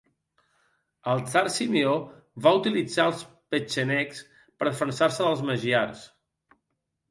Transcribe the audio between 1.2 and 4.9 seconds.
tsar Simeó va utilitzar els petxenegs per